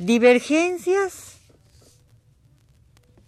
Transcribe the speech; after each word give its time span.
Divergencias 0.00 1.36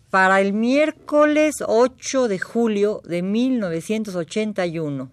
para 0.09 0.41
el 0.41 0.55
miércoles 0.55 1.57
8 1.67 2.29
de 2.29 2.39
julio 2.39 3.03
de 3.05 3.21
1981. 3.21 5.13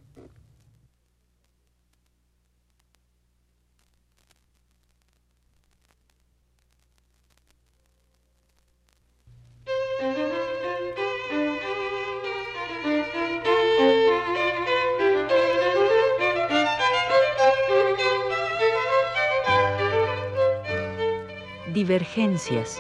Divergencias. 21.74 22.80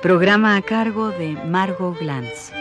Programa 0.00 0.56
a 0.56 0.62
cargo 0.62 1.10
de 1.10 1.30
Margot 1.46 1.96
Glantz. 1.98 2.52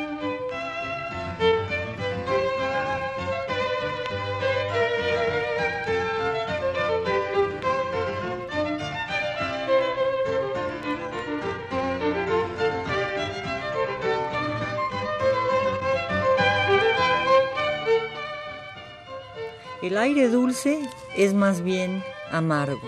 El 19.81 19.97
aire 19.97 20.29
dulce 20.29 20.79
es 21.17 21.33
más 21.33 21.61
bien 21.61 22.03
amargo. 22.31 22.87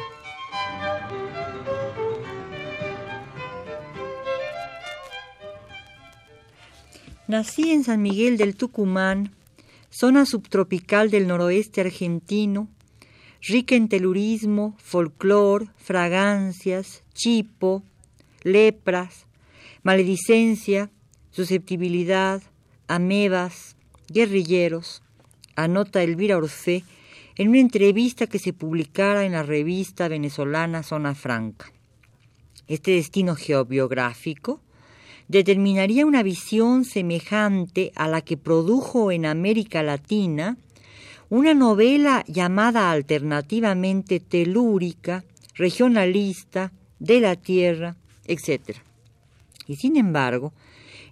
Nací 7.25 7.71
en 7.71 7.85
San 7.85 8.01
Miguel 8.01 8.37
del 8.37 8.57
Tucumán, 8.57 9.31
zona 9.89 10.25
subtropical 10.25 11.09
del 11.09 11.25
noroeste 11.25 11.79
argentino, 11.79 12.67
rica 13.41 13.75
en 13.75 13.87
telurismo, 13.87 14.75
folclor, 14.77 15.69
fragancias, 15.77 17.03
chipo, 17.13 17.81
lepras, 18.43 19.25
maledicencia, 19.83 20.91
susceptibilidad, 21.31 22.43
amebas, 22.89 23.77
guerrilleros, 24.09 25.01
anota 25.55 26.03
Elvira 26.03 26.35
Orfe 26.35 26.83
en 27.37 27.47
una 27.47 27.59
entrevista 27.59 28.27
que 28.27 28.37
se 28.37 28.51
publicara 28.51 29.23
en 29.23 29.31
la 29.31 29.43
revista 29.43 30.09
venezolana 30.09 30.83
Zona 30.83 31.15
Franca. 31.15 31.71
Este 32.67 32.91
destino 32.91 33.35
geobiográfico 33.35 34.59
determinaría 35.27 36.05
una 36.05 36.23
visión 36.23 36.85
semejante 36.85 37.91
a 37.95 38.07
la 38.07 38.21
que 38.21 38.37
produjo 38.37 39.11
en 39.11 39.25
América 39.25 39.83
Latina 39.83 40.57
una 41.29 41.53
novela 41.53 42.23
llamada 42.27 42.91
alternativamente 42.91 44.19
telúrica, 44.19 45.23
regionalista, 45.55 46.71
de 46.99 47.19
la 47.19 47.35
tierra, 47.35 47.97
etc. 48.25 48.77
Y 49.67 49.75
sin 49.75 49.97
embargo, 49.97 50.53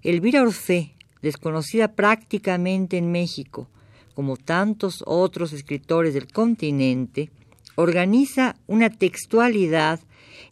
Elvira 0.03 0.41
Orfe, 0.41 0.93
desconocida 1.21 1.89
prácticamente 1.89 2.97
en 2.97 3.11
México, 3.11 3.67
como 4.13 4.37
tantos 4.37 5.03
otros 5.05 5.53
escritores 5.53 6.13
del 6.13 6.31
continente, 6.31 7.29
organiza 7.75 8.55
una 8.67 8.89
textualidad 8.89 9.99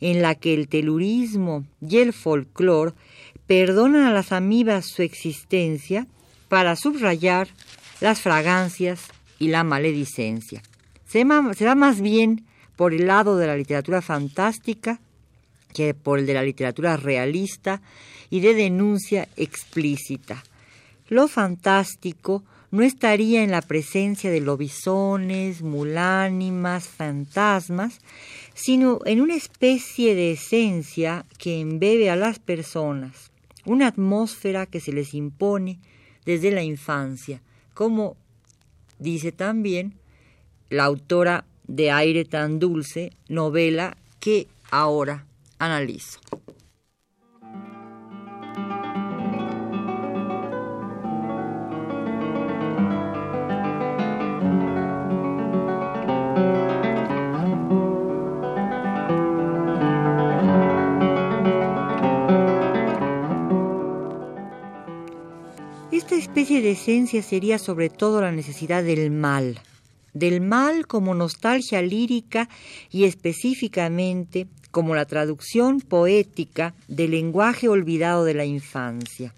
en 0.01 0.21
la 0.21 0.35
que 0.35 0.53
el 0.53 0.67
telurismo 0.67 1.65
y 1.81 1.97
el 1.97 2.13
folclore 2.13 2.93
perdonan 3.49 4.03
a 4.03 4.13
las 4.13 4.31
amibas 4.31 4.85
su 4.85 5.01
existencia 5.01 6.05
para 6.49 6.75
subrayar 6.75 7.47
las 7.99 8.21
fragancias 8.21 9.05
y 9.39 9.47
la 9.47 9.63
maledicencia. 9.63 10.61
Se 11.07 11.23
va 11.23 11.75
más 11.75 11.99
bien 11.99 12.45
por 12.75 12.93
el 12.93 13.07
lado 13.07 13.37
de 13.37 13.47
la 13.47 13.57
literatura 13.57 14.03
fantástica 14.03 14.99
que 15.73 15.95
por 15.95 16.19
el 16.19 16.27
de 16.27 16.35
la 16.35 16.43
literatura 16.43 16.95
realista 16.95 17.81
y 18.29 18.41
de 18.41 18.53
denuncia 18.53 19.27
explícita. 19.35 20.43
Lo 21.07 21.27
fantástico 21.27 22.43
no 22.69 22.83
estaría 22.83 23.41
en 23.41 23.49
la 23.49 23.63
presencia 23.63 24.29
de 24.29 24.41
lobisones, 24.41 25.63
mulánimas, 25.63 26.87
fantasmas, 26.87 27.97
sino 28.53 28.99
en 29.05 29.21
una 29.21 29.33
especie 29.33 30.13
de 30.13 30.33
esencia 30.33 31.25
que 31.39 31.59
embebe 31.59 32.11
a 32.11 32.15
las 32.15 32.37
personas, 32.37 33.28
una 33.69 33.85
atmósfera 33.85 34.65
que 34.65 34.79
se 34.79 34.91
les 34.91 35.13
impone 35.13 35.77
desde 36.25 36.49
la 36.49 36.63
infancia, 36.63 37.39
como 37.75 38.17
dice 38.97 39.31
también 39.31 39.93
la 40.71 40.85
autora 40.85 41.45
de 41.67 41.91
Aire 41.91 42.25
tan 42.25 42.57
dulce, 42.57 43.11
novela 43.27 43.95
que 44.19 44.47
ahora 44.71 45.27
analizo. 45.59 46.19
Especie 66.19 66.61
de 66.61 66.71
esencia 66.71 67.23
sería 67.23 67.57
sobre 67.57 67.89
todo 67.89 68.21
la 68.21 68.31
necesidad 68.31 68.83
del 68.83 69.09
mal, 69.09 69.61
del 70.13 70.41
mal 70.41 70.85
como 70.85 71.15
nostalgia 71.15 71.81
lírica 71.81 72.49
y 72.91 73.05
específicamente 73.05 74.47
como 74.69 74.95
la 74.95 75.05
traducción 75.05 75.79
poética 75.79 76.75
del 76.87 77.11
lenguaje 77.11 77.69
olvidado 77.69 78.25
de 78.25 78.33
la 78.33 78.45
infancia. 78.45 79.33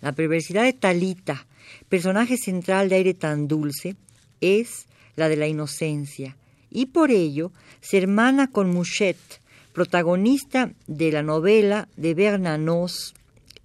La 0.00 0.12
perversidad 0.12 0.64
de 0.64 0.72
Talita, 0.72 1.46
personaje 1.88 2.36
central 2.36 2.88
de 2.88 2.96
aire 2.96 3.14
tan 3.14 3.46
dulce, 3.46 3.96
es 4.40 4.86
la 5.14 5.28
de 5.28 5.36
la 5.36 5.46
inocencia, 5.46 6.36
y 6.70 6.86
por 6.86 7.10
ello 7.10 7.52
se 7.80 7.98
hermana 7.98 8.50
con 8.50 8.72
Mouchette, 8.72 9.40
protagonista 9.72 10.72
de 10.88 11.12
la 11.12 11.22
novela 11.22 11.88
de 11.96 12.14
Bernanos 12.14 13.14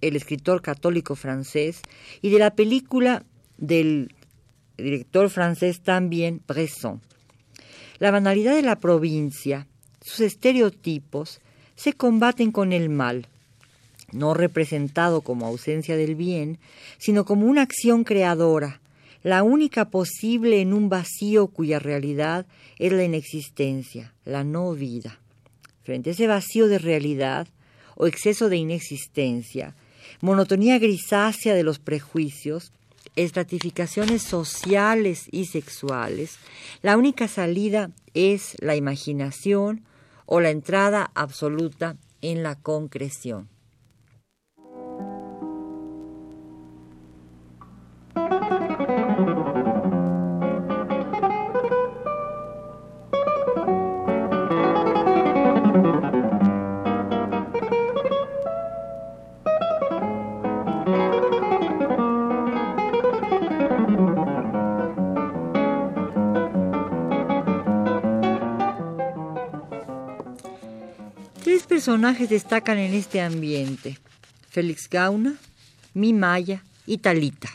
el 0.00 0.16
escritor 0.16 0.62
católico 0.62 1.16
francés, 1.16 1.80
y 2.22 2.30
de 2.30 2.38
la 2.38 2.54
película 2.54 3.24
del 3.56 4.14
director 4.76 5.30
francés 5.30 5.80
también, 5.80 6.42
Bresson. 6.46 7.00
La 7.98 8.10
banalidad 8.10 8.54
de 8.54 8.62
la 8.62 8.78
provincia, 8.78 9.66
sus 10.02 10.20
estereotipos, 10.20 11.40
se 11.74 11.92
combaten 11.94 12.52
con 12.52 12.72
el 12.72 12.88
mal, 12.88 13.26
no 14.12 14.34
representado 14.34 15.22
como 15.22 15.46
ausencia 15.46 15.96
del 15.96 16.14
bien, 16.14 16.58
sino 16.98 17.24
como 17.24 17.46
una 17.46 17.62
acción 17.62 18.04
creadora, 18.04 18.80
la 19.22 19.42
única 19.42 19.90
posible 19.90 20.60
en 20.60 20.72
un 20.72 20.88
vacío 20.88 21.48
cuya 21.48 21.78
realidad 21.78 22.46
es 22.78 22.92
la 22.92 23.02
inexistencia, 23.02 24.14
la 24.24 24.44
no 24.44 24.72
vida. 24.72 25.18
Frente 25.82 26.10
a 26.10 26.12
ese 26.12 26.26
vacío 26.26 26.68
de 26.68 26.78
realidad 26.78 27.48
o 27.96 28.06
exceso 28.06 28.48
de 28.48 28.56
inexistencia, 28.58 29.74
monotonía 30.20 30.78
grisácea 30.78 31.54
de 31.54 31.62
los 31.62 31.78
prejuicios, 31.78 32.72
estratificaciones 33.16 34.22
sociales 34.22 35.28
y 35.30 35.46
sexuales, 35.46 36.38
la 36.82 36.96
única 36.96 37.28
salida 37.28 37.90
es 38.14 38.56
la 38.60 38.76
imaginación 38.76 39.84
o 40.26 40.40
la 40.40 40.50
entrada 40.50 41.10
absoluta 41.14 41.96
en 42.20 42.42
la 42.42 42.56
concreción. 42.56 43.48
Personajes 71.86 72.28
destacan 72.28 72.78
en 72.78 72.94
este 72.94 73.20
ambiente? 73.20 73.96
Félix 74.48 74.90
Gauna, 74.90 75.36
Mi 75.94 76.12
Maya 76.12 76.64
y 76.84 76.98
Talita. 76.98 77.48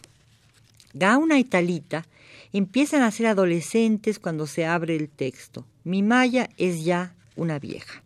Gauna 0.94 1.38
y 1.38 1.44
Talita 1.44 2.07
empiezan 2.54 3.01
a 3.01 3.12
ser 3.12 3.28
adolescentes 3.28 4.19
cuando 4.19 4.48
se 4.48 4.66
abre 4.66 4.95
el 4.95 5.10
texto. 5.10 5.66
Mi 5.83 6.01
Maya 6.01 6.50
es 6.56 6.86
ya 6.86 7.13
una 7.36 7.60
vieja. 7.60 8.04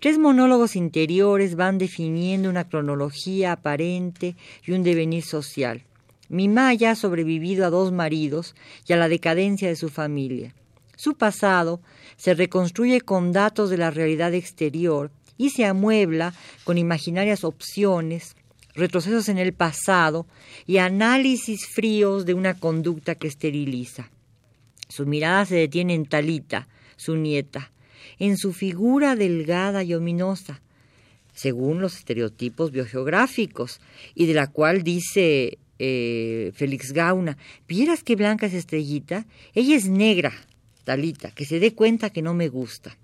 Tres 0.00 0.18
monólogos 0.18 0.74
interiores 0.74 1.54
van 1.54 1.78
definiendo 1.78 2.50
una 2.50 2.68
cronología 2.68 3.52
aparente 3.52 4.34
y 4.66 4.72
un 4.72 4.82
devenir 4.82 5.22
social. 5.22 5.84
Mi 6.28 6.48
Maya 6.48 6.90
ha 6.90 6.96
sobrevivido 6.96 7.64
a 7.64 7.70
dos 7.70 7.92
maridos 7.92 8.56
y 8.88 8.92
a 8.92 8.96
la 8.96 9.08
decadencia 9.08 9.68
de 9.68 9.76
su 9.76 9.88
familia. 9.88 10.52
Su 10.96 11.14
pasado 11.14 11.80
se 12.16 12.34
reconstruye 12.34 13.02
con 13.02 13.30
datos 13.30 13.70
de 13.70 13.78
la 13.78 13.92
realidad 13.92 14.34
exterior 14.34 15.12
y 15.38 15.50
se 15.50 15.64
amuebla 15.64 16.34
con 16.64 16.76
imaginarias 16.76 17.44
opciones, 17.44 18.36
retrocesos 18.74 19.28
en 19.28 19.38
el 19.38 19.54
pasado 19.54 20.26
y 20.66 20.78
análisis 20.78 21.66
fríos 21.66 22.26
de 22.26 22.34
una 22.34 22.54
conducta 22.54 23.14
que 23.14 23.28
esteriliza. 23.28 24.10
Su 24.88 25.06
mirada 25.06 25.46
se 25.46 25.56
detiene 25.56 25.94
en 25.94 26.06
Talita, 26.06 26.68
su 26.96 27.16
nieta, 27.16 27.72
en 28.18 28.36
su 28.36 28.52
figura 28.52 29.16
delgada 29.16 29.82
y 29.84 29.94
ominosa, 29.94 30.60
según 31.34 31.80
los 31.80 31.96
estereotipos 31.96 32.72
biogeográficos, 32.72 33.80
y 34.14 34.26
de 34.26 34.34
la 34.34 34.48
cual 34.48 34.82
dice 34.82 35.58
eh, 35.78 36.50
Félix 36.54 36.92
Gauna, 36.92 37.38
¿vieras 37.68 38.02
qué 38.02 38.16
blanca 38.16 38.46
es 38.46 38.54
estrellita? 38.54 39.26
Ella 39.54 39.76
es 39.76 39.88
negra, 39.88 40.32
Talita, 40.84 41.30
que 41.30 41.44
se 41.44 41.60
dé 41.60 41.74
cuenta 41.74 42.10
que 42.10 42.22
no 42.22 42.34
me 42.34 42.48
gusta. 42.48 42.96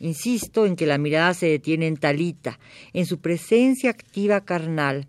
Insisto 0.00 0.66
en 0.66 0.76
que 0.76 0.86
la 0.86 0.98
mirada 0.98 1.34
se 1.34 1.46
detiene 1.46 1.86
en 1.86 1.96
Talita, 1.96 2.58
en 2.92 3.06
su 3.06 3.18
presencia 3.18 3.90
activa 3.90 4.40
carnal, 4.42 5.06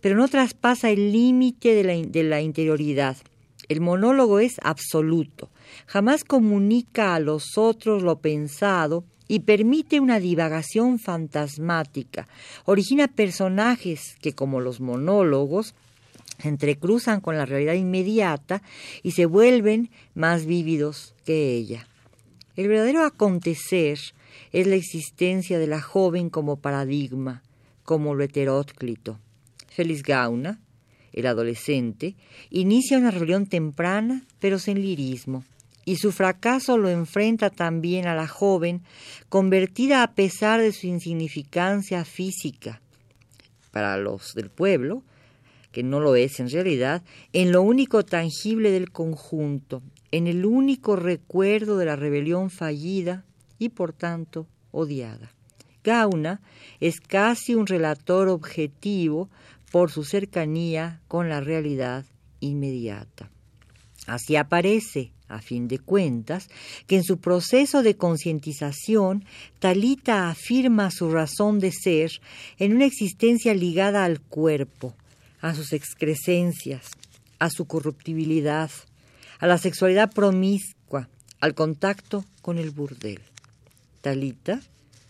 pero 0.00 0.16
no 0.16 0.28
traspasa 0.28 0.90
el 0.90 1.12
límite 1.12 1.74
de 1.74 2.22
la, 2.22 2.40
interioridad. 2.40 3.16
El 3.68 3.80
monólogo 3.80 4.40
es 4.40 4.56
absoluto, 4.62 5.50
jamás 5.86 6.24
comunica 6.24 7.14
a 7.14 7.20
los 7.20 7.56
otros 7.56 8.02
lo 8.02 8.18
pensado 8.18 9.04
y 9.28 9.40
permite 9.40 10.00
una 10.00 10.18
divagación 10.18 10.98
fantasmática. 10.98 12.26
Origina 12.64 13.06
personajes 13.06 14.16
que, 14.20 14.32
como 14.32 14.60
los 14.60 14.80
monólogos, 14.80 15.74
se 16.40 16.48
entrecruzan 16.48 17.20
con 17.20 17.36
la 17.36 17.46
realidad 17.46 17.74
inmediata 17.74 18.62
y 19.02 19.12
se 19.12 19.26
vuelven 19.26 19.90
más 20.14 20.46
vívidos 20.46 21.14
que 21.24 21.52
ella. 21.52 21.86
El 22.56 22.68
verdadero 22.68 23.04
acontecer 23.04 23.98
es 24.52 24.66
la 24.66 24.76
existencia 24.76 25.58
de 25.58 25.66
la 25.66 25.80
joven 25.80 26.30
como 26.30 26.56
paradigma, 26.56 27.42
como 27.84 28.14
lo 28.14 28.24
heteróclito. 28.24 29.18
Félix 29.68 30.02
Gauna, 30.02 30.60
el 31.12 31.26
adolescente, 31.26 32.14
inicia 32.50 32.98
una 32.98 33.10
rebelión 33.10 33.46
temprana, 33.46 34.24
pero 34.38 34.58
sin 34.58 34.80
lirismo, 34.80 35.44
y 35.84 35.96
su 35.96 36.12
fracaso 36.12 36.78
lo 36.78 36.88
enfrenta 36.88 37.50
también 37.50 38.06
a 38.06 38.14
la 38.14 38.28
joven, 38.28 38.82
convertida 39.28 40.02
a 40.02 40.12
pesar 40.12 40.60
de 40.60 40.72
su 40.72 40.86
insignificancia 40.86 42.04
física. 42.04 42.80
Para 43.70 43.96
los 43.96 44.34
del 44.34 44.50
pueblo, 44.50 45.02
que 45.72 45.82
no 45.82 46.00
lo 46.00 46.16
es 46.16 46.40
en 46.40 46.50
realidad, 46.50 47.02
en 47.32 47.52
lo 47.52 47.62
único 47.62 48.04
tangible 48.04 48.70
del 48.70 48.90
conjunto, 48.90 49.82
en 50.10 50.26
el 50.26 50.44
único 50.44 50.96
recuerdo 50.96 51.78
de 51.78 51.86
la 51.86 51.96
rebelión 51.96 52.50
fallida 52.50 53.24
y 53.60 53.68
por 53.68 53.92
tanto 53.92 54.48
odiada. 54.72 55.30
Gauna 55.84 56.40
es 56.80 57.00
casi 57.00 57.54
un 57.54 57.68
relator 57.68 58.28
objetivo 58.28 59.30
por 59.70 59.92
su 59.92 60.02
cercanía 60.02 61.00
con 61.06 61.28
la 61.28 61.40
realidad 61.40 62.04
inmediata. 62.40 63.30
Así 64.06 64.34
aparece, 64.34 65.12
a 65.28 65.40
fin 65.40 65.68
de 65.68 65.78
cuentas, 65.78 66.48
que 66.86 66.96
en 66.96 67.04
su 67.04 67.18
proceso 67.18 67.82
de 67.82 67.96
concientización, 67.96 69.24
Talita 69.60 70.28
afirma 70.28 70.90
su 70.90 71.10
razón 71.10 71.60
de 71.60 71.70
ser 71.70 72.10
en 72.58 72.74
una 72.74 72.86
existencia 72.86 73.54
ligada 73.54 74.04
al 74.04 74.20
cuerpo, 74.20 74.96
a 75.40 75.54
sus 75.54 75.72
excrescencias, 75.72 76.90
a 77.38 77.50
su 77.50 77.66
corruptibilidad, 77.66 78.70
a 79.38 79.46
la 79.46 79.58
sexualidad 79.58 80.12
promiscua, 80.12 81.08
al 81.40 81.54
contacto 81.54 82.24
con 82.42 82.58
el 82.58 82.70
burdel. 82.70 83.20
Talita 84.00 84.60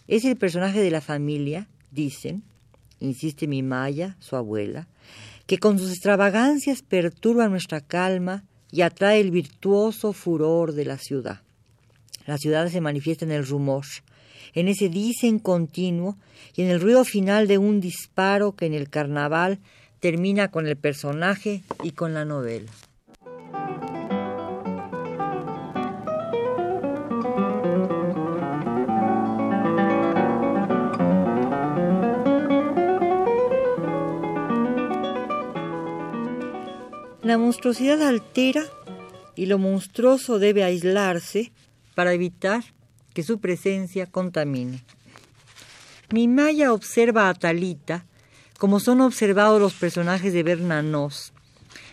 es 0.08 0.24
el 0.24 0.36
personaje 0.36 0.80
de 0.80 0.90
la 0.90 1.00
familia, 1.00 1.68
dicen, 1.90 2.42
insiste 2.98 3.46
mi 3.46 3.62
Maya, 3.62 4.16
su 4.20 4.36
abuela, 4.36 4.88
que 5.46 5.58
con 5.58 5.78
sus 5.78 5.90
extravagancias 5.90 6.82
perturba 6.82 7.48
nuestra 7.48 7.80
calma 7.80 8.44
y 8.70 8.82
atrae 8.82 9.20
el 9.20 9.30
virtuoso 9.30 10.12
furor 10.12 10.72
de 10.72 10.84
la 10.84 10.98
ciudad. 10.98 11.40
La 12.26 12.38
ciudad 12.38 12.68
se 12.68 12.80
manifiesta 12.80 13.24
en 13.24 13.32
el 13.32 13.46
rumor, 13.46 13.84
en 14.54 14.68
ese 14.68 14.88
dicen 14.88 15.38
continuo 15.38 16.16
y 16.54 16.62
en 16.62 16.68
el 16.70 16.80
ruido 16.80 17.04
final 17.04 17.46
de 17.48 17.58
un 17.58 17.80
disparo 17.80 18.52
que 18.52 18.66
en 18.66 18.74
el 18.74 18.90
carnaval 18.90 19.58
termina 20.00 20.50
con 20.50 20.66
el 20.66 20.76
personaje 20.76 21.62
y 21.82 21.92
con 21.92 22.14
la 22.14 22.24
novela. 22.24 22.70
La 37.30 37.38
monstruosidad 37.38 38.02
altera 38.02 38.64
y 39.36 39.46
lo 39.46 39.56
monstruoso 39.56 40.40
debe 40.40 40.64
aislarse 40.64 41.52
para 41.94 42.12
evitar 42.12 42.64
que 43.14 43.22
su 43.22 43.38
presencia 43.38 44.06
contamine. 44.06 44.82
Mi 46.12 46.26
Maya 46.26 46.72
observa 46.72 47.28
a 47.28 47.34
Talita 47.34 48.04
como 48.58 48.80
son 48.80 49.00
observados 49.00 49.60
los 49.60 49.74
personajes 49.74 50.32
de 50.32 50.42
Bernanos, 50.42 51.32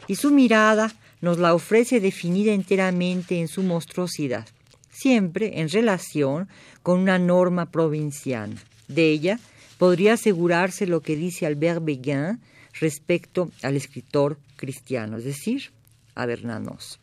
y 0.08 0.16
su 0.16 0.32
mirada 0.32 0.92
nos 1.22 1.38
la 1.38 1.54
ofrece 1.54 2.00
definida 2.00 2.52
enteramente 2.52 3.40
en 3.40 3.48
su 3.48 3.62
monstruosidad, 3.62 4.48
siempre 4.90 5.60
en 5.62 5.70
relación 5.70 6.50
con 6.82 7.00
una 7.00 7.20
norma 7.20 7.70
provinciana. 7.70 8.56
De 8.88 9.12
ella 9.12 9.40
podría 9.78 10.14
asegurarse 10.14 10.88
lo 10.88 11.02
que 11.02 11.16
dice 11.16 11.46
Albert 11.46 11.86
Beguin 11.86 12.40
respecto 12.80 13.52
al 13.62 13.76
escritor 13.76 14.40
cristiano, 14.58 15.18
es 15.18 15.24
decir, 15.24 15.72
a 16.16 16.26
Bernanos. 16.26 17.00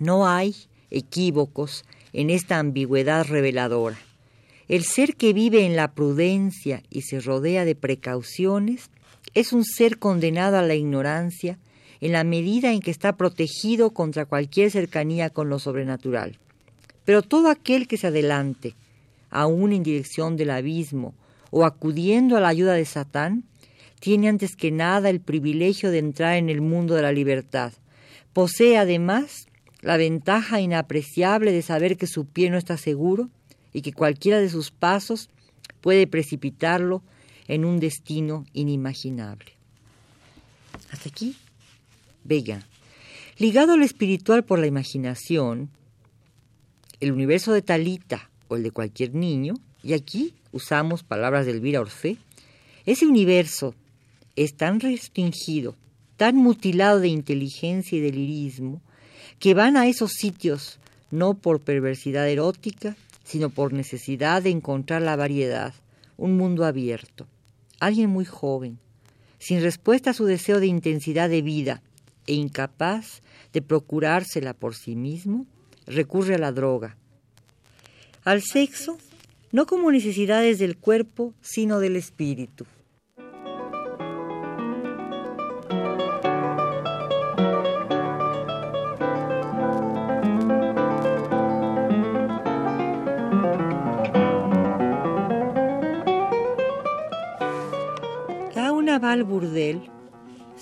No 0.00 0.26
hay 0.26 0.56
equívocos 0.90 1.84
en 2.12 2.30
esta 2.30 2.58
ambigüedad 2.58 3.24
reveladora. 3.26 3.98
El 4.68 4.84
ser 4.84 5.16
que 5.16 5.32
vive 5.32 5.64
en 5.64 5.76
la 5.76 5.92
prudencia 5.92 6.82
y 6.90 7.02
se 7.02 7.20
rodea 7.20 7.64
de 7.64 7.74
precauciones 7.74 8.90
es 9.34 9.52
un 9.52 9.64
ser 9.64 9.98
condenado 9.98 10.58
a 10.58 10.62
la 10.62 10.74
ignorancia 10.74 11.58
en 12.00 12.12
la 12.12 12.24
medida 12.24 12.72
en 12.72 12.80
que 12.80 12.90
está 12.90 13.16
protegido 13.16 13.90
contra 13.90 14.26
cualquier 14.26 14.70
cercanía 14.70 15.30
con 15.30 15.48
lo 15.48 15.58
sobrenatural. 15.58 16.38
Pero 17.04 17.22
todo 17.22 17.48
aquel 17.48 17.86
que 17.86 17.96
se 17.96 18.08
adelante, 18.08 18.74
aún 19.30 19.72
en 19.72 19.82
dirección 19.82 20.36
del 20.36 20.50
abismo 20.50 21.14
o 21.50 21.64
acudiendo 21.64 22.36
a 22.36 22.40
la 22.40 22.48
ayuda 22.48 22.74
de 22.74 22.84
Satán, 22.84 23.44
tiene 24.02 24.28
antes 24.28 24.56
que 24.56 24.72
nada 24.72 25.10
el 25.10 25.20
privilegio 25.20 25.92
de 25.92 25.98
entrar 25.98 26.34
en 26.34 26.48
el 26.48 26.60
mundo 26.60 26.96
de 26.96 27.02
la 27.02 27.12
libertad. 27.12 27.72
Posee 28.32 28.76
además 28.76 29.46
la 29.80 29.96
ventaja 29.96 30.60
inapreciable 30.60 31.52
de 31.52 31.62
saber 31.62 31.96
que 31.96 32.08
su 32.08 32.26
pie 32.26 32.50
no 32.50 32.58
está 32.58 32.76
seguro 32.76 33.30
y 33.72 33.82
que 33.82 33.92
cualquiera 33.92 34.40
de 34.40 34.48
sus 34.48 34.72
pasos 34.72 35.30
puede 35.80 36.08
precipitarlo 36.08 37.04
en 37.46 37.64
un 37.64 37.78
destino 37.78 38.44
inimaginable. 38.52 39.52
Hasta 40.90 41.08
aquí, 41.08 41.36
Vega. 42.24 42.66
Ligado 43.38 43.74
al 43.74 43.84
espiritual 43.84 44.42
por 44.42 44.58
la 44.58 44.66
imaginación, 44.66 45.70
el 46.98 47.12
universo 47.12 47.52
de 47.52 47.62
Talita 47.62 48.30
o 48.48 48.56
el 48.56 48.64
de 48.64 48.72
cualquier 48.72 49.14
niño, 49.14 49.54
y 49.84 49.92
aquí 49.92 50.34
usamos 50.50 51.04
palabras 51.04 51.46
de 51.46 51.52
Elvira 51.52 51.80
Orfé, 51.80 52.16
ese 52.84 53.06
universo 53.06 53.76
es 54.36 54.54
tan 54.54 54.80
restringido, 54.80 55.76
tan 56.16 56.36
mutilado 56.36 57.00
de 57.00 57.08
inteligencia 57.08 57.98
y 57.98 58.00
de 58.00 58.12
lirismo, 58.12 58.80
que 59.38 59.54
van 59.54 59.76
a 59.76 59.86
esos 59.86 60.12
sitios 60.12 60.78
no 61.10 61.34
por 61.34 61.60
perversidad 61.60 62.28
erótica, 62.28 62.96
sino 63.24 63.50
por 63.50 63.72
necesidad 63.72 64.42
de 64.42 64.50
encontrar 64.50 65.02
la 65.02 65.16
variedad, 65.16 65.74
un 66.16 66.36
mundo 66.36 66.64
abierto. 66.64 67.26
Alguien 67.80 68.10
muy 68.10 68.24
joven, 68.24 68.78
sin 69.38 69.60
respuesta 69.60 70.10
a 70.10 70.14
su 70.14 70.24
deseo 70.24 70.60
de 70.60 70.66
intensidad 70.66 71.28
de 71.28 71.42
vida 71.42 71.82
e 72.26 72.34
incapaz 72.34 73.22
de 73.52 73.62
procurársela 73.62 74.54
por 74.54 74.74
sí 74.74 74.96
mismo, 74.96 75.46
recurre 75.86 76.36
a 76.36 76.38
la 76.38 76.52
droga, 76.52 76.96
al 78.24 78.42
sexo, 78.42 78.98
no 79.50 79.66
como 79.66 79.90
necesidades 79.90 80.58
del 80.58 80.76
cuerpo, 80.76 81.34
sino 81.42 81.80
del 81.80 81.96
espíritu. 81.96 82.66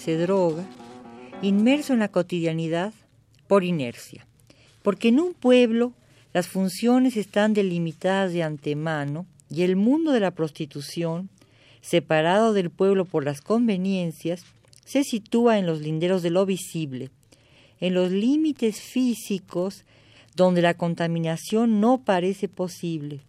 Se 0.01 0.17
droga, 0.17 0.65
inmerso 1.43 1.93
en 1.93 1.99
la 1.99 2.09
cotidianidad 2.09 2.95
por 3.47 3.65
inercia. 3.65 4.27
Porque 4.83 5.09
en 5.09 5.21
un 5.21 5.35
pueblo 5.35 5.93
las 6.33 6.49
funciones 6.49 7.17
están 7.17 7.53
delimitadas 7.53 8.33
de 8.33 8.43
antemano 8.43 9.27
y 9.51 9.63
el 9.63 9.77
mundo 9.77 10.13
de 10.13 10.21
la 10.21 10.31
prostitución, 10.31 11.29
separado 11.83 12.55
del 12.55 12.71
pueblo 12.71 13.05
por 13.05 13.25
las 13.25 13.43
conveniencias, 13.43 14.45
se 14.85 15.05
sitúa 15.05 15.59
en 15.59 15.67
los 15.67 15.81
linderos 15.81 16.23
de 16.23 16.31
lo 16.31 16.47
visible, 16.47 17.11
en 17.81 17.95
los 17.95 18.11
límites 18.11 18.81
físicos 18.81 19.85
donde 20.35 20.63
la 20.63 20.75
contaminación 20.75 21.81
no 21.81 21.99
parece 22.03 22.49
posible. 22.49 23.21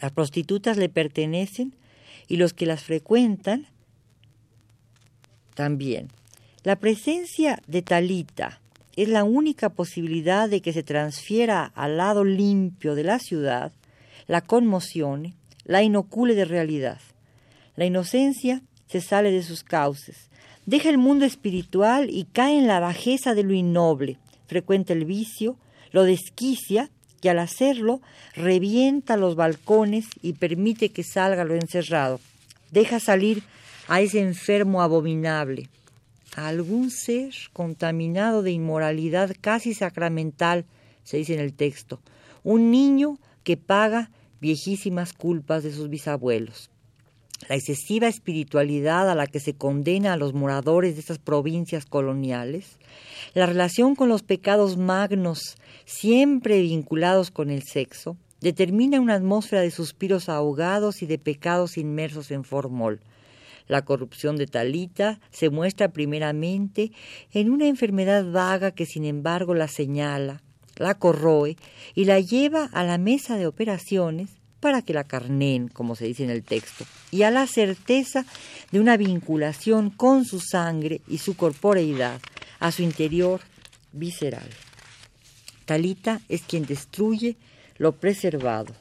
Las 0.00 0.12
prostitutas 0.12 0.78
le 0.78 0.88
pertenecen 0.88 1.74
y 2.28 2.36
los 2.36 2.54
que 2.54 2.66
las 2.66 2.82
frecuentan 2.82 3.66
también. 5.54 6.08
La 6.64 6.76
presencia 6.76 7.60
de 7.66 7.82
Talita 7.82 8.60
es 8.96 9.08
la 9.08 9.24
única 9.24 9.70
posibilidad 9.70 10.48
de 10.48 10.60
que 10.60 10.72
se 10.72 10.82
transfiera 10.82 11.72
al 11.74 11.96
lado 11.96 12.24
limpio 12.24 12.94
de 12.94 13.04
la 13.04 13.18
ciudad, 13.18 13.72
la 14.26 14.42
conmocione, 14.42 15.34
la 15.64 15.82
inocule 15.82 16.34
de 16.34 16.44
realidad. 16.44 17.00
La 17.76 17.86
inocencia 17.86 18.62
se 18.86 19.00
sale 19.00 19.30
de 19.30 19.42
sus 19.42 19.64
cauces, 19.64 20.28
deja 20.66 20.90
el 20.90 20.98
mundo 20.98 21.24
espiritual 21.24 22.10
y 22.10 22.24
cae 22.24 22.58
en 22.58 22.66
la 22.66 22.80
bajeza 22.80 23.34
de 23.34 23.42
lo 23.42 23.54
innoble, 23.54 24.18
frecuenta 24.46 24.92
el 24.92 25.04
vicio, 25.04 25.56
lo 25.90 26.04
desquicia 26.04 26.90
y 27.22 27.28
al 27.28 27.38
hacerlo 27.38 28.02
revienta 28.34 29.16
los 29.16 29.36
balcones 29.36 30.06
y 30.22 30.34
permite 30.34 30.90
que 30.90 31.02
salga 31.02 31.44
lo 31.44 31.54
encerrado. 31.54 32.20
Deja 32.70 33.00
salir 33.00 33.42
a 33.88 34.00
ese 34.00 34.20
enfermo 34.20 34.82
abominable, 34.82 35.68
a 36.36 36.48
algún 36.48 36.90
ser 36.90 37.32
contaminado 37.52 38.42
de 38.42 38.52
inmoralidad 38.52 39.34
casi 39.40 39.74
sacramental, 39.74 40.64
se 41.04 41.18
dice 41.18 41.34
en 41.34 41.40
el 41.40 41.54
texto, 41.54 42.00
un 42.42 42.70
niño 42.70 43.18
que 43.44 43.56
paga 43.56 44.10
viejísimas 44.40 45.12
culpas 45.12 45.62
de 45.62 45.72
sus 45.72 45.88
bisabuelos. 45.88 46.70
La 47.48 47.56
excesiva 47.56 48.06
espiritualidad 48.06 49.10
a 49.10 49.16
la 49.16 49.26
que 49.26 49.40
se 49.40 49.54
condena 49.54 50.12
a 50.12 50.16
los 50.16 50.32
moradores 50.32 50.94
de 50.94 51.00
estas 51.00 51.18
provincias 51.18 51.86
coloniales, 51.86 52.78
la 53.34 53.46
relación 53.46 53.96
con 53.96 54.08
los 54.08 54.22
pecados 54.22 54.76
magnos 54.76 55.56
siempre 55.84 56.60
vinculados 56.60 57.32
con 57.32 57.50
el 57.50 57.64
sexo, 57.64 58.16
determina 58.40 59.00
una 59.00 59.14
atmósfera 59.14 59.62
de 59.62 59.70
suspiros 59.70 60.28
ahogados 60.28 61.02
y 61.02 61.06
de 61.06 61.18
pecados 61.18 61.78
inmersos 61.78 62.30
en 62.30 62.44
formol. 62.44 63.00
La 63.72 63.86
corrupción 63.86 64.36
de 64.36 64.46
Talita 64.46 65.18
se 65.30 65.48
muestra 65.48 65.88
primeramente 65.88 66.92
en 67.32 67.48
una 67.48 67.68
enfermedad 67.68 68.30
vaga 68.30 68.72
que 68.72 68.84
sin 68.84 69.06
embargo 69.06 69.54
la 69.54 69.66
señala, 69.66 70.42
la 70.76 70.98
corroe 70.98 71.56
y 71.94 72.04
la 72.04 72.20
lleva 72.20 72.68
a 72.74 72.84
la 72.84 72.98
mesa 72.98 73.38
de 73.38 73.46
operaciones 73.46 74.28
para 74.60 74.82
que 74.82 74.92
la 74.92 75.04
carnen, 75.04 75.68
como 75.68 75.96
se 75.96 76.04
dice 76.04 76.22
en 76.22 76.28
el 76.28 76.42
texto, 76.42 76.84
y 77.10 77.22
a 77.22 77.30
la 77.30 77.46
certeza 77.46 78.26
de 78.72 78.78
una 78.78 78.98
vinculación 78.98 79.88
con 79.88 80.26
su 80.26 80.38
sangre 80.38 81.00
y 81.08 81.16
su 81.16 81.34
corporeidad, 81.34 82.20
a 82.60 82.72
su 82.72 82.82
interior 82.82 83.40
visceral. 83.94 84.50
Talita 85.64 86.20
es 86.28 86.42
quien 86.42 86.66
destruye 86.66 87.38
lo 87.78 87.92
preservado, 87.92 88.74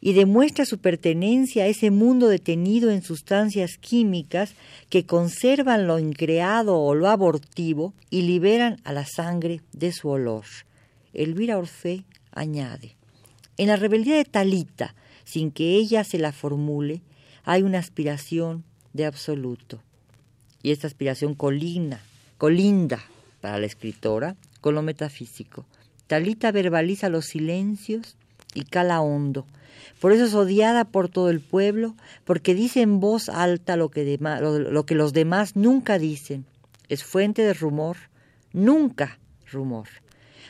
y 0.00 0.12
demuestra 0.12 0.64
su 0.64 0.78
pertenencia 0.78 1.64
a 1.64 1.66
ese 1.66 1.90
mundo 1.90 2.28
detenido 2.28 2.90
en 2.90 3.02
sustancias 3.02 3.78
químicas 3.78 4.54
que 4.90 5.06
conservan 5.06 5.86
lo 5.86 5.98
increado 5.98 6.78
o 6.78 6.94
lo 6.94 7.08
abortivo 7.08 7.94
y 8.10 8.22
liberan 8.22 8.80
a 8.84 8.92
la 8.92 9.04
sangre 9.04 9.60
de 9.72 9.92
su 9.92 10.08
olor. 10.08 10.44
Elvira 11.14 11.58
Orfe 11.58 12.04
añade, 12.32 12.96
en 13.56 13.68
la 13.68 13.76
rebeldía 13.76 14.16
de 14.16 14.24
Talita, 14.24 14.94
sin 15.24 15.50
que 15.50 15.74
ella 15.74 16.04
se 16.04 16.18
la 16.18 16.32
formule, 16.32 17.02
hay 17.44 17.62
una 17.62 17.78
aspiración 17.78 18.64
de 18.92 19.04
absoluto. 19.04 19.82
Y 20.62 20.70
esta 20.70 20.86
aspiración 20.86 21.34
colina, 21.34 22.00
colinda 22.36 23.00
para 23.40 23.58
la 23.58 23.66
escritora 23.66 24.36
con 24.60 24.74
lo 24.74 24.82
metafísico. 24.82 25.66
Talita 26.06 26.52
verbaliza 26.52 27.08
los 27.08 27.26
silencios 27.26 28.16
y 28.54 28.62
cala 28.64 29.00
hondo, 29.00 29.46
por 30.00 30.12
eso 30.12 30.24
es 30.24 30.34
odiada 30.34 30.84
por 30.84 31.08
todo 31.08 31.28
el 31.28 31.40
pueblo, 31.40 31.96
porque 32.24 32.54
dice 32.54 32.82
en 32.82 33.00
voz 33.00 33.28
alta 33.28 33.76
lo 33.76 33.90
que, 33.90 34.18
lo 34.18 34.86
que 34.86 34.94
los 34.94 35.12
demás 35.12 35.56
nunca 35.56 35.98
dicen. 35.98 36.44
Es 36.88 37.02
fuente 37.02 37.42
de 37.42 37.52
rumor, 37.52 37.96
nunca 38.52 39.18
rumor. 39.50 39.88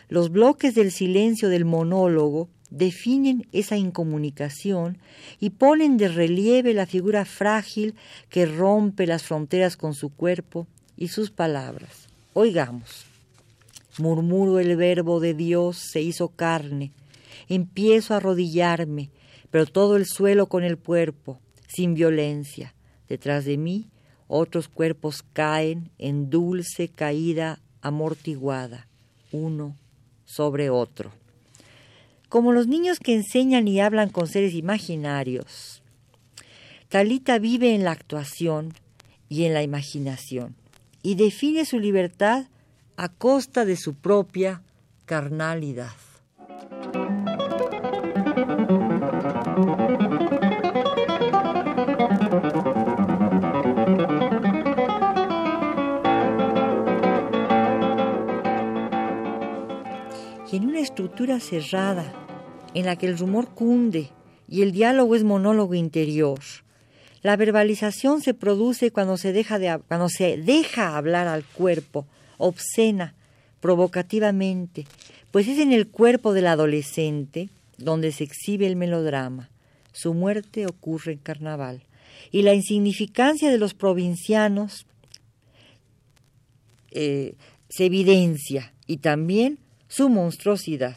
Los 0.08 0.30
bloques 0.30 0.74
del 0.74 0.92
silencio 0.92 1.48
del 1.48 1.64
monólogo 1.64 2.48
definen 2.70 3.46
esa 3.52 3.78
incomunicación 3.78 4.98
y 5.40 5.50
ponen 5.50 5.96
de 5.96 6.08
relieve 6.08 6.74
la 6.74 6.86
figura 6.86 7.24
frágil 7.24 7.94
que 8.28 8.44
rompe 8.44 9.06
las 9.06 9.22
fronteras 9.22 9.78
con 9.78 9.94
su 9.94 10.10
cuerpo 10.10 10.66
y 10.96 11.08
sus 11.08 11.30
palabras. 11.30 12.08
Oigamos. 12.34 13.06
Murmuro 13.98 14.58
el 14.58 14.76
verbo 14.76 15.20
de 15.20 15.34
Dios 15.34 15.78
se 15.90 16.02
hizo 16.02 16.28
carne. 16.28 16.92
Empiezo 17.48 18.14
a 18.14 18.18
arrodillarme, 18.18 19.10
pero 19.50 19.66
todo 19.66 19.96
el 19.96 20.06
suelo 20.06 20.46
con 20.46 20.64
el 20.64 20.78
cuerpo, 20.78 21.40
sin 21.66 21.94
violencia. 21.94 22.74
Detrás 23.08 23.44
de 23.44 23.56
mí 23.56 23.88
otros 24.28 24.68
cuerpos 24.68 25.24
caen 25.32 25.90
en 25.98 26.28
dulce 26.30 26.88
caída 26.88 27.60
amortiguada, 27.80 28.86
uno 29.32 29.74
sobre 30.26 30.68
otro. 30.68 31.10
Como 32.28 32.52
los 32.52 32.66
niños 32.66 32.98
que 33.00 33.14
enseñan 33.14 33.66
y 33.66 33.80
hablan 33.80 34.10
con 34.10 34.26
seres 34.26 34.52
imaginarios, 34.52 35.82
Talita 36.90 37.38
vive 37.38 37.74
en 37.74 37.84
la 37.84 37.92
actuación 37.92 38.74
y 39.30 39.44
en 39.44 39.54
la 39.54 39.62
imaginación 39.62 40.54
y 41.02 41.14
define 41.14 41.64
su 41.64 41.78
libertad 41.78 42.46
a 42.96 43.08
costa 43.08 43.64
de 43.64 43.76
su 43.76 43.94
propia 43.94 44.62
carnalidad. 45.06 45.92
Cerrada, 61.40 62.12
en 62.74 62.86
la 62.86 62.96
que 62.96 63.06
el 63.06 63.18
rumor 63.18 63.48
cunde 63.48 64.10
y 64.48 64.62
el 64.62 64.72
diálogo 64.72 65.16
es 65.16 65.24
monólogo 65.24 65.74
interior, 65.74 66.38
la 67.22 67.36
verbalización 67.36 68.22
se 68.22 68.34
produce 68.34 68.92
cuando 68.92 69.16
se 69.16 69.32
deja, 69.32 69.58
de, 69.58 69.80
cuando 69.88 70.08
se 70.08 70.36
deja 70.36 70.96
hablar 70.96 71.26
al 71.26 71.44
cuerpo, 71.44 72.06
obscena, 72.36 73.14
provocativamente, 73.60 74.86
pues 75.32 75.48
es 75.48 75.58
en 75.58 75.72
el 75.72 75.88
cuerpo 75.88 76.32
del 76.32 76.46
adolescente 76.46 77.50
donde 77.76 78.12
se 78.12 78.22
exhibe 78.22 78.66
el 78.66 78.76
melodrama. 78.76 79.50
Su 79.92 80.14
muerte 80.14 80.66
ocurre 80.66 81.14
en 81.14 81.18
carnaval. 81.18 81.82
Y 82.30 82.42
la 82.42 82.54
insignificancia 82.54 83.50
de 83.50 83.58
los 83.58 83.74
provincianos 83.74 84.86
eh, 86.92 87.34
se 87.68 87.86
evidencia 87.86 88.72
y 88.86 88.98
también 88.98 89.58
su 89.88 90.08
monstruosidad. 90.08 90.96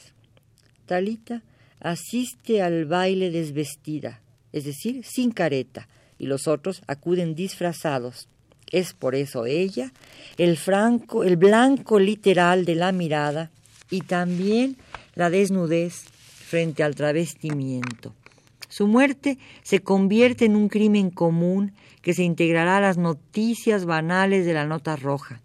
Talita 0.92 1.42
asiste 1.80 2.62
al 2.62 2.84
baile 2.84 3.32
desvestida, 3.32 4.20
es 4.52 4.66
decir, 4.66 5.06
sin 5.06 5.32
careta, 5.32 5.88
y 6.20 6.26
los 6.26 6.50
otros 6.50 6.82
acuden 6.86 7.34
disfrazados. 7.34 8.28
Es 8.74 8.92
por 8.92 9.16
eso 9.16 9.46
ella 9.46 9.94
el 10.38 10.58
franco, 10.58 11.24
el 11.24 11.38
blanco 11.38 11.98
literal 11.98 12.66
de 12.66 12.76
la 12.76 12.92
mirada 12.92 13.52
y 13.90 14.02
también 14.02 14.76
la 15.16 15.30
desnudez 15.30 16.04
frente 16.50 16.84
al 16.84 16.96
travestimiento. 16.96 18.14
Su 18.68 18.86
muerte 18.86 19.38
se 19.64 19.80
convierte 19.80 20.44
en 20.44 20.58
un 20.58 20.68
crimen 20.68 21.10
común 21.10 21.72
que 22.02 22.14
se 22.14 22.24
integrará 22.24 22.76
a 22.76 22.82
las 22.82 22.98
noticias 22.98 23.86
banales 23.86 24.46
de 24.46 24.52
la 24.52 24.66
nota 24.66 24.98
roja. 24.98 25.40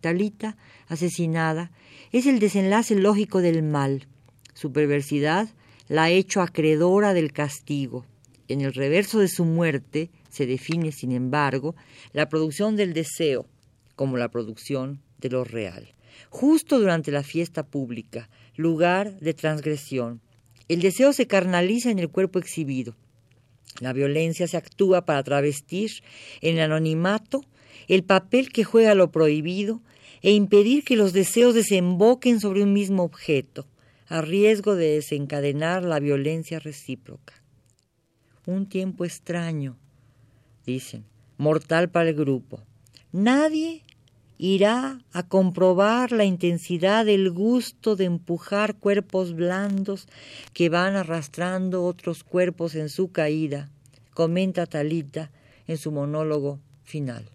Talita, 0.00 0.56
asesinada, 0.86 1.72
es 2.12 2.26
el 2.26 2.38
desenlace 2.38 2.94
lógico 2.94 3.40
del 3.40 3.64
mal. 3.64 4.06
Su 4.54 4.72
perversidad 4.72 5.48
la 5.88 6.04
ha 6.04 6.10
hecho 6.10 6.40
acreedora 6.40 7.12
del 7.12 7.32
castigo. 7.32 8.06
En 8.48 8.60
el 8.60 8.72
reverso 8.72 9.18
de 9.18 9.28
su 9.28 9.44
muerte 9.44 10.10
se 10.30 10.46
define, 10.46 10.92
sin 10.92 11.12
embargo, 11.12 11.74
la 12.12 12.28
producción 12.28 12.76
del 12.76 12.94
deseo 12.94 13.46
como 13.96 14.16
la 14.16 14.30
producción 14.30 15.00
de 15.18 15.30
lo 15.30 15.44
real. 15.44 15.94
Justo 16.30 16.78
durante 16.78 17.10
la 17.10 17.22
fiesta 17.22 17.66
pública, 17.66 18.28
lugar 18.56 19.18
de 19.20 19.34
transgresión, 19.34 20.20
el 20.68 20.80
deseo 20.80 21.12
se 21.12 21.26
carnaliza 21.26 21.90
en 21.90 21.98
el 21.98 22.08
cuerpo 22.08 22.38
exhibido. 22.38 22.96
La 23.80 23.92
violencia 23.92 24.46
se 24.46 24.56
actúa 24.56 25.04
para 25.04 25.22
travestir 25.22 25.90
en 26.40 26.56
el 26.56 26.62
anonimato 26.62 27.42
el 27.88 28.04
papel 28.04 28.50
que 28.50 28.64
juega 28.64 28.94
lo 28.94 29.10
prohibido 29.10 29.82
e 30.22 30.32
impedir 30.32 30.84
que 30.84 30.96
los 30.96 31.12
deseos 31.12 31.54
desemboquen 31.54 32.40
sobre 32.40 32.62
un 32.62 32.72
mismo 32.72 33.02
objeto, 33.02 33.66
a 34.08 34.20
riesgo 34.20 34.74
de 34.74 34.94
desencadenar 34.94 35.84
la 35.84 36.00
violencia 36.00 36.58
recíproca. 36.58 37.34
Un 38.46 38.68
tiempo 38.68 39.04
extraño, 39.04 39.76
dicen, 40.66 41.04
mortal 41.38 41.88
para 41.88 42.10
el 42.10 42.14
grupo. 42.14 42.60
Nadie 43.12 43.84
irá 44.38 44.98
a 45.12 45.22
comprobar 45.22 46.12
la 46.12 46.24
intensidad 46.24 47.06
del 47.06 47.30
gusto 47.30 47.96
de 47.96 48.04
empujar 48.04 48.76
cuerpos 48.76 49.34
blandos 49.34 50.08
que 50.52 50.68
van 50.68 50.96
arrastrando 50.96 51.84
otros 51.84 52.24
cuerpos 52.24 52.74
en 52.74 52.88
su 52.88 53.12
caída, 53.12 53.70
comenta 54.12 54.66
Talita 54.66 55.30
en 55.66 55.78
su 55.78 55.92
monólogo 55.92 56.60
final. 56.82 57.33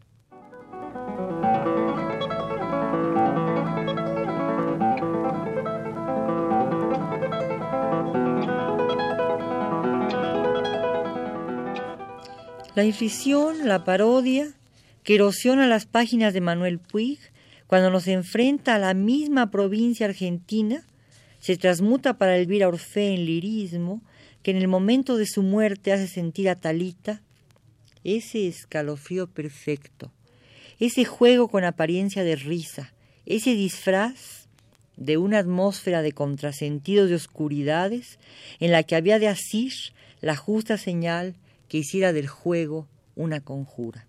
La 12.76 12.84
infisión, 12.84 13.68
la 13.68 13.84
parodia, 13.84 14.54
que 15.04 15.16
erosiona 15.16 15.68
las 15.68 15.88
páginas 15.88 16.34
de 16.34 16.42
Manuel 16.42 16.78
Puig, 16.78 17.20
cuando 17.66 17.90
nos 17.90 18.08
enfrenta 18.08 18.76
a 18.76 18.80
la 18.80 18.94
misma 18.94 19.50
provincia 19.50 20.06
argentina, 20.06 20.86
se 21.40 21.58
transmuta 21.58 22.18
para 22.18 22.38
Elvira 22.38 22.68
Orfe 22.68 23.14
en 23.14 23.26
lirismo, 23.26 24.04
que 24.44 24.52
en 24.52 24.58
el 24.58 24.68
momento 24.68 25.18
de 25.18 25.26
su 25.26 25.42
muerte 25.42 25.92
hace 25.92 26.08
sentir 26.08 26.48
a 26.48 26.56
Talita. 26.56 27.22
Ese 28.04 28.48
escalofrío 28.48 29.28
perfecto, 29.28 30.12
ese 30.80 31.06
juego 31.06 31.50
con 31.50 31.64
apariencia 31.64 32.24
de 32.24 32.36
risa, 32.36 32.94
ese 33.26 33.56
disfraz 33.56 34.48
de 34.96 35.18
una 35.18 35.40
atmósfera 35.40 36.02
de 36.02 36.12
contrasentidos 36.12 37.10
de 37.10 37.16
oscuridades 37.16 38.20
en 38.60 38.72
la 38.72 38.84
que 38.84 38.96
había 38.96 39.20
de 39.20 39.28
asir 39.28 39.74
la 40.22 40.36
justa 40.36 40.78
señal 40.78 41.36
que 41.70 41.78
hiciera 41.78 42.12
del 42.12 42.28
juego 42.28 42.88
una 43.16 43.40
conjura. 43.40 44.08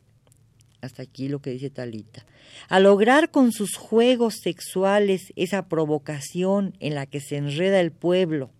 Hasta 0.81 1.03
aquí 1.03 1.29
lo 1.29 1.41
que 1.41 1.51
dice 1.51 1.71
Talita. 1.71 2.25
A 2.69 2.81
lograr 2.81 3.31
con 3.31 3.53
sus 3.53 3.77
juegos 3.77 4.37
sexuales 4.43 5.33
esa 5.37 5.69
provocación 5.69 6.75
en 6.81 6.95
la 6.95 7.07
que 7.07 7.21
se 7.21 7.37
enreda 7.37 7.81
el 7.81 7.93
pueblo 7.93 8.51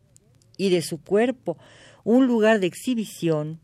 y 0.59 0.69
de 0.69 0.83
su 0.83 0.99
cuerpo 0.99 1.57
un 2.05 2.27
lugar 2.27 2.61
de 2.61 2.67
exhibición, 2.67 3.59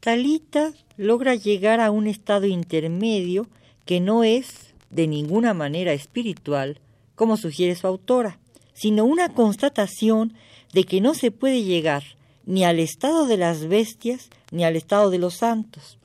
Talita 0.00 0.72
logra 0.96 1.34
llegar 1.34 1.80
a 1.80 1.90
un 1.90 2.06
estado 2.06 2.46
intermedio 2.46 3.48
que 3.84 4.00
no 4.00 4.24
es 4.24 4.74
de 4.90 5.06
ninguna 5.06 5.54
manera 5.54 5.92
espiritual, 5.92 6.80
como 7.14 7.36
sugiere 7.36 7.74
su 7.74 7.86
autora, 7.86 8.38
sino 8.72 9.04
una 9.04 9.28
constatación 9.28 10.34
de 10.72 10.84
que 10.84 11.00
no 11.00 11.14
se 11.14 11.30
puede 11.30 11.62
llegar 11.62 12.02
ni 12.44 12.64
al 12.64 12.78
estado 12.78 13.26
de 13.26 13.36
las 13.36 13.66
bestias 13.66 14.30
ni 14.50 14.64
al 14.64 14.76
estado 14.76 15.10
de 15.10 15.18
los 15.18 15.34
santos, 15.34 15.98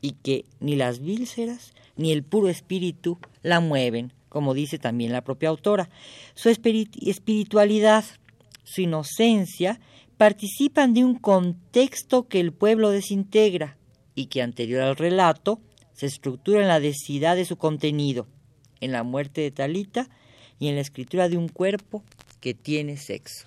y 0.00 0.12
que 0.12 0.44
ni 0.60 0.76
las 0.76 1.00
vísceras 1.00 1.72
ni 1.96 2.12
el 2.12 2.22
puro 2.22 2.48
espíritu 2.48 3.18
la 3.42 3.60
mueven, 3.60 4.12
como 4.28 4.54
dice 4.54 4.78
también 4.78 5.12
la 5.12 5.22
propia 5.22 5.50
autora. 5.50 5.88
Su 6.34 6.48
espiritualidad, 6.48 8.04
su 8.64 8.80
inocencia, 8.80 9.80
participan 10.16 10.94
de 10.94 11.04
un 11.04 11.16
contexto 11.16 12.28
que 12.28 12.40
el 12.40 12.52
pueblo 12.52 12.90
desintegra 12.90 13.76
y 14.14 14.26
que 14.26 14.42
anterior 14.42 14.82
al 14.82 14.96
relato 14.96 15.60
se 15.92 16.06
estructura 16.06 16.62
en 16.62 16.68
la 16.68 16.80
densidad 16.80 17.36
de 17.36 17.44
su 17.44 17.56
contenido, 17.56 18.26
en 18.80 18.92
la 18.92 19.02
muerte 19.02 19.40
de 19.40 19.50
Talita 19.50 20.08
y 20.58 20.68
en 20.68 20.76
la 20.76 20.80
escritura 20.80 21.28
de 21.28 21.36
un 21.36 21.48
cuerpo 21.48 22.02
que 22.40 22.54
tiene 22.54 22.96
sexo. 22.96 23.46